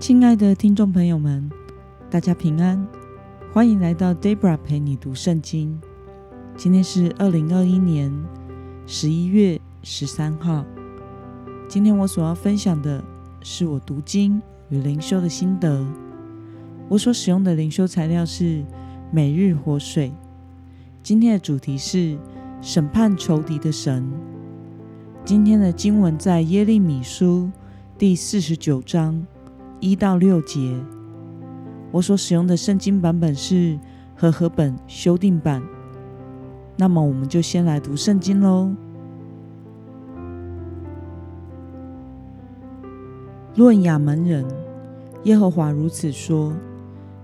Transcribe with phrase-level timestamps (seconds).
[0.00, 1.50] 亲爱的听众朋友们，
[2.08, 2.86] 大家平安，
[3.52, 5.78] 欢迎来到 Debra 陪你读圣经。
[6.56, 8.12] 今天是二零二一年
[8.86, 10.64] 十一月十三号。
[11.68, 13.02] 今天我所要分享的
[13.42, 15.84] 是我读经与灵修的心得。
[16.88, 18.64] 我所使用的灵修材料是
[19.10, 20.12] 每日活水。
[21.02, 22.16] 今天的主题是
[22.62, 24.08] 审判仇敌的神。
[25.24, 27.50] 今天的经文在耶利米书
[27.98, 29.26] 第四十九章
[29.80, 30.74] 一到六节。
[31.90, 33.78] 我所使用的圣经版本是
[34.14, 35.62] 和合本修订版。
[36.76, 38.70] 那么，我们就先来读圣经喽。
[43.56, 44.44] 论亚扪人，
[45.24, 46.52] 耶和华如此说：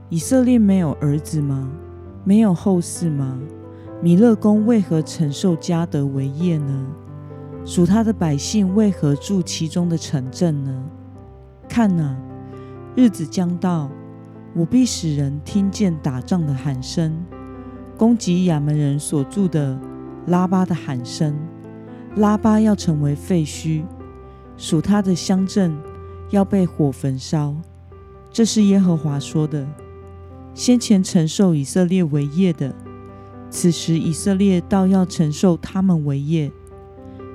[0.08, 1.70] 以色列没有儿子吗？
[2.24, 3.38] 没有后嗣吗？
[4.02, 6.86] 米勒公为何承受迦得为业呢？
[7.64, 10.84] 属他的百姓为何住其中的城镇呢？
[11.68, 12.16] 看哪，
[12.96, 13.90] 日子将到，
[14.54, 17.12] 我必使人听见打仗的喊声，
[17.96, 19.76] 攻击亚门人所住的
[20.26, 21.36] 拉巴的喊声。
[22.14, 23.82] 拉巴要成为废墟，
[24.56, 25.76] 属他的乡镇
[26.30, 27.56] 要被火焚烧。
[28.30, 29.66] 这是耶和华说的。
[30.54, 32.72] 先前承受以色列为业的，
[33.50, 36.52] 此时以色列倒要承受他们为业。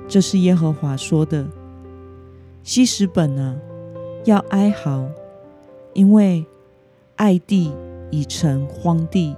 [0.08, 1.46] 这是耶和华说的：
[2.62, 3.54] 希实本啊，
[4.24, 5.06] 要哀嚎，
[5.92, 6.46] 因为
[7.16, 7.72] 爱地
[8.10, 9.34] 已成荒地；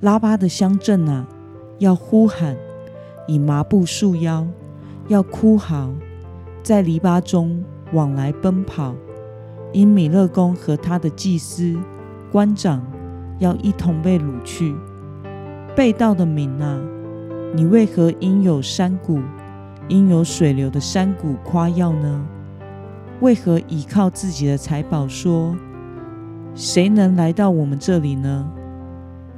[0.00, 1.26] 拉巴的乡镇啊，
[1.78, 2.56] 要呼喊，
[3.26, 4.46] 以麻布束腰，
[5.08, 5.90] 要哭嚎，
[6.62, 8.94] 在篱笆中往来奔跑，
[9.72, 11.78] 因米勒公和他的祭司、
[12.30, 12.84] 官长
[13.38, 14.74] 要一同被掳去。
[15.76, 16.80] 被盗的民啊，
[17.54, 19.20] 你为何因有山谷？
[19.88, 22.26] 因有水流的山谷夸耀呢？
[23.20, 25.56] 为何倚靠自己的财宝说
[26.58, 28.50] ：“谁能来到我们这里呢？”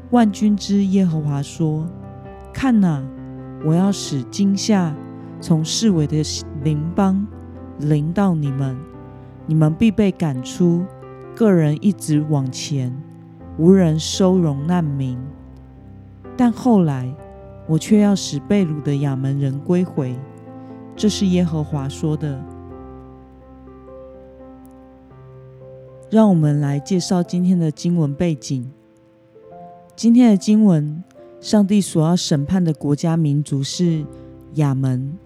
[0.08, 1.86] 万军之耶和华说
[2.50, 3.04] ：“看哪，
[3.62, 4.94] 我要使惊吓
[5.38, 6.22] 从四围的
[6.64, 7.26] 邻邦
[7.78, 8.75] 临到你们，
[9.47, 10.82] 你们必被赶出，
[11.36, 12.91] 个人一直往前，
[13.58, 15.19] 无人收容难民。
[16.38, 17.14] 但后来，
[17.69, 20.16] 我却要使被掳的亚门人归回。”
[20.97, 22.42] 这是耶和华说的。
[26.10, 28.69] 让我们来介绍今天的经文背景。
[29.94, 31.04] 今天的经文，
[31.41, 34.04] 上帝所要审判的国家民族是
[34.54, 35.16] 亚门。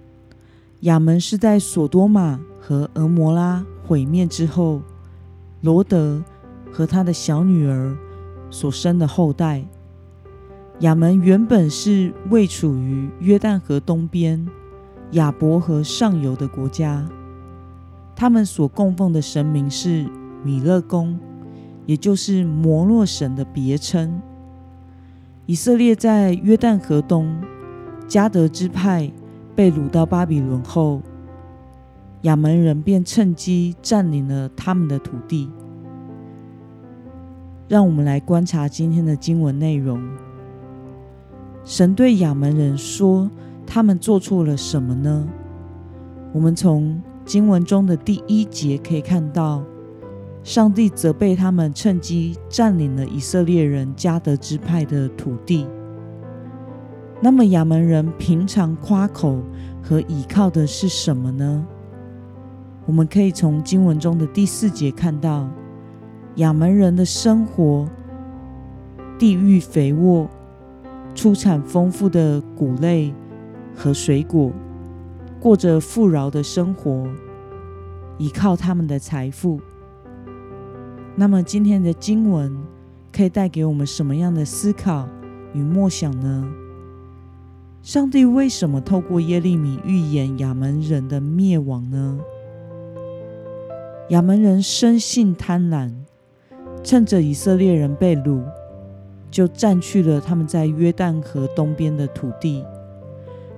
[0.80, 4.82] 亚门是在所多玛和俄摩拉毁灭之后，
[5.62, 6.22] 罗德
[6.70, 7.96] 和他的小女儿
[8.50, 9.64] 所生的后代。
[10.80, 14.46] 亚门原本是位处于约旦河东边。
[15.12, 17.08] 亚伯河上游的国家，
[18.14, 20.06] 他们所供奉的神明是
[20.44, 21.18] 米勒公，
[21.86, 24.20] 也就是摩洛神的别称。
[25.46, 27.34] 以色列在约旦河东，
[28.06, 29.10] 加德支派
[29.56, 31.00] 被掳到巴比伦后，
[32.22, 35.50] 亚门人便趁机占领了他们的土地。
[37.66, 40.00] 让我们来观察今天的经文内容。
[41.64, 43.30] 神对亚门人说。
[43.66, 45.26] 他们做错了什么呢？
[46.34, 49.64] 我们从经文中的第一节可以看到，
[50.44, 55.66] 上帝责备他们趁机占领了以色列人加德支派的土地。
[57.20, 59.42] 那么亚门人平常夸口
[59.82, 61.66] 和倚靠的是什么呢？
[62.86, 65.48] 我们可以从经文中的第四节看到，
[66.36, 67.88] 亚门人的生活
[69.18, 70.28] 地域肥沃，
[71.12, 73.12] 出产丰富的谷类。
[73.76, 74.52] 和水果，
[75.40, 77.08] 过着富饶的生活，
[78.18, 79.60] 依靠他们的财富。
[81.16, 82.56] 那么，今天的经文
[83.12, 85.08] 可以带给我们什么样的思考
[85.52, 86.46] 与默想呢？
[87.82, 92.18] 上帝为什么透过耶利米预言亚门人的灭亡呢？
[94.08, 95.92] 亚门人生性贪婪，
[96.82, 98.42] 趁着以色列人被掳，
[99.30, 102.64] 就占据了他们在约旦河东边的土地。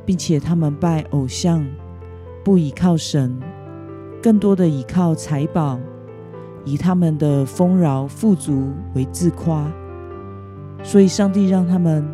[0.07, 1.67] 并且他们拜偶像，
[2.45, 3.37] 不倚靠神，
[4.23, 5.81] 更多的倚靠财宝，
[6.67, 9.67] 以他们的丰饶富足为自夸。
[10.83, 12.07] 所以，上帝让他们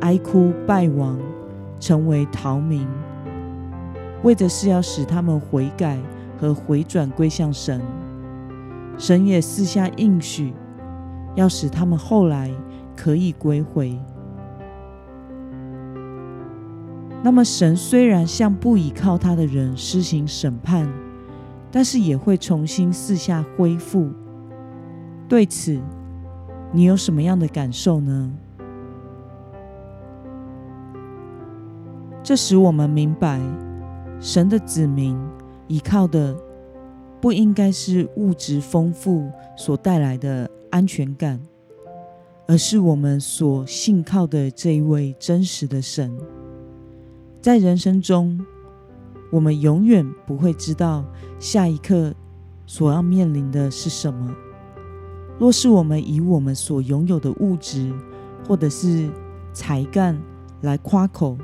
[0.00, 1.16] 哀哭败亡，
[1.78, 2.84] 成为逃民，
[4.24, 5.96] 为的是要使他们悔改
[6.36, 7.80] 和回转归向神。
[8.98, 10.52] 神也四下应许，
[11.36, 12.50] 要使他们后来
[12.96, 13.96] 可以归回。
[17.22, 20.88] 那么，神虽然向不倚靠他的人施行审判，
[21.70, 24.08] 但是也会重新四下恢复，
[25.28, 25.78] 对此，
[26.72, 28.32] 你有什么样的感受呢？
[32.22, 33.40] 这使我们明白，
[34.20, 35.18] 神的子民
[35.66, 36.36] 依靠的
[37.20, 41.40] 不应该是物质丰富所带来的安全感，
[42.46, 46.14] 而是我们所信靠的这一位真实的神。
[47.40, 48.38] 在人生中，
[49.30, 51.04] 我们永远不会知道
[51.38, 52.14] 下一刻
[52.66, 54.34] 所要面临的是什么。
[55.38, 57.92] 若是我们以我们所拥有的物质
[58.46, 59.08] 或者是
[59.52, 60.20] 才干
[60.62, 61.36] 来夸口，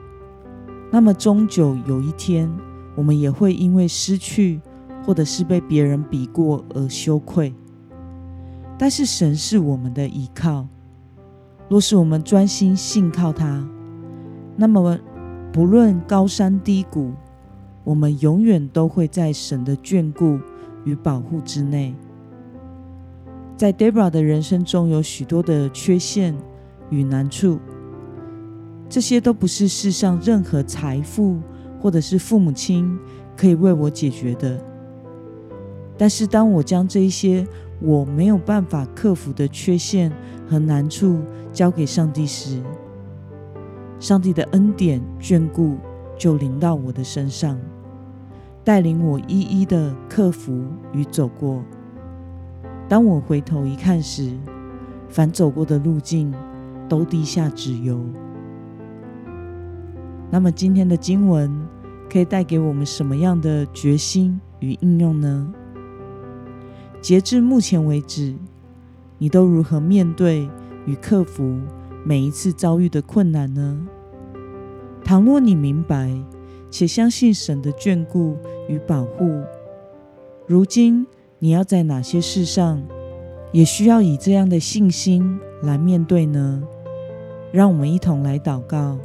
[0.90, 2.50] 那么终究有一天，
[2.96, 4.60] 我们也会因为失去
[5.04, 7.54] 或者是被别人比过而羞愧。
[8.76, 10.66] 但是神是我们的依靠，
[11.69, 13.64] 若是我们专心信靠他，
[14.56, 14.98] 那么
[15.52, 17.12] 不论高山低谷，
[17.84, 20.40] 我们永远都会在神的眷顾
[20.84, 21.94] 与保护之内。
[23.56, 26.34] 在 Debra 的人生中有许多的缺陷
[26.90, 27.60] 与难处，
[28.88, 31.38] 这些都不是世上任何财富
[31.81, 32.98] 或者是父母亲
[33.36, 34.58] 可以为我解决的。
[35.96, 37.46] 但是，当我将这一些
[37.81, 40.10] 我没有办法克服的缺陷
[40.48, 41.20] 和难处
[41.52, 42.60] 交给上帝时，
[44.00, 45.76] 上帝的恩典眷顾
[46.19, 47.56] 就临到我的身上，
[48.64, 51.62] 带领我一一的克服与走过。
[52.88, 54.32] 当我回头一看时，
[55.08, 56.32] 凡走过的路径
[56.88, 58.00] 都滴下脂油。
[60.31, 61.50] 那么今天的经文
[62.11, 65.52] 可以带给我们什么样的决心与应用呢？
[67.00, 68.34] 截至目前为止，
[69.19, 70.49] 你都如何面对
[70.87, 71.60] 与克服
[72.02, 73.87] 每一次遭遇的困难呢？
[75.05, 76.10] 倘若你明白
[76.74, 78.36] 且相信神的眷顾
[78.66, 79.44] 与保护，
[80.44, 81.06] 如今，
[81.38, 82.82] 你要在哪些事上，
[83.52, 86.64] 也需要以这样的信心来面对呢？
[87.52, 88.98] 让我们一同来祷告。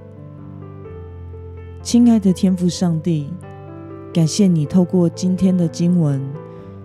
[1.84, 3.30] 亲爱的天父上帝，
[4.12, 6.20] 感谢你透过今天的经文，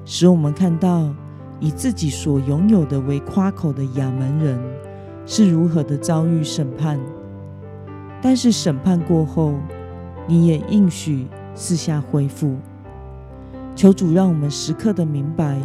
[0.05, 1.15] 使我们看到
[1.61, 4.61] 以自己所拥有的为夸口的亚门人
[5.25, 7.01] 是如何的遭遇审判。
[8.21, 9.55] 但是审判过后，
[10.27, 12.57] 你也应许四下恢复。
[13.75, 15.61] 求主让我们时刻的明白，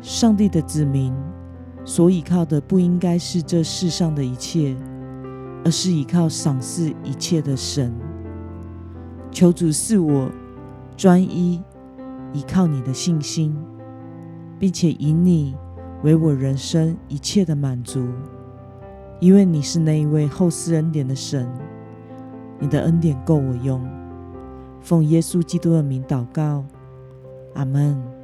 [0.00, 1.14] 上帝的子民
[1.84, 4.74] 所依靠的不应该是这世上的一切，
[5.64, 7.92] 而是依靠赏赐一切的神。
[9.30, 10.30] 求主赐我
[10.96, 11.62] 专一
[12.32, 13.54] 依靠你的信心，
[14.58, 15.54] 并且以你
[16.02, 18.08] 为我人生一切的满足，
[19.20, 21.46] 因为你是那一位厚赐恩典的神，
[22.58, 23.80] 你的恩典够我用。
[24.80, 26.64] 奉耶稣基督的名祷告。
[27.54, 28.17] 阿门。